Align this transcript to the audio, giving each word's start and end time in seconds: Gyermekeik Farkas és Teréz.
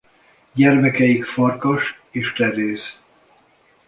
Gyermekeik 0.51 1.25
Farkas 1.25 1.93
és 2.11 2.33
Teréz. 2.33 2.99